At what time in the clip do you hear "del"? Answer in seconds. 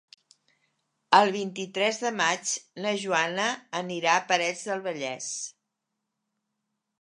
4.71-4.83